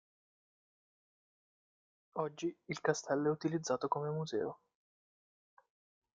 Oggi, 2.15 2.57
il 2.65 2.81
castello 2.81 3.27
è 3.27 3.31
utilizzato 3.31 3.87
come 3.87 4.09
museo. 4.09 4.59